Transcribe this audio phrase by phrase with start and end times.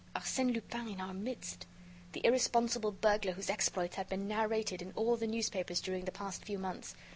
[0.15, 1.67] Arsène Lupin in our midst!
[2.13, 6.43] the irresponsible burglar whose exploits had been narrated in all the newspapers during the past
[6.43, 6.95] few months!